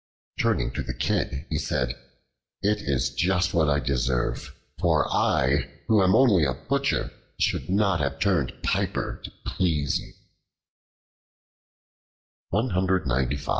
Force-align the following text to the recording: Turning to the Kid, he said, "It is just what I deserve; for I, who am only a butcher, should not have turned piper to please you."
Turning 0.39 0.71
to 0.71 0.81
the 0.81 0.95
Kid, 0.95 1.45
he 1.51 1.59
said, 1.59 1.91
"It 2.63 2.81
is 2.81 3.11
just 3.11 3.53
what 3.53 3.69
I 3.69 3.79
deserve; 3.79 4.55
for 4.79 5.07
I, 5.13 5.69
who 5.87 6.01
am 6.01 6.15
only 6.15 6.43
a 6.43 6.55
butcher, 6.55 7.11
should 7.39 7.69
not 7.69 7.99
have 7.99 8.17
turned 8.19 8.63
piper 8.63 9.21
to 9.23 9.31
please 9.45 9.99
you." 9.99 10.13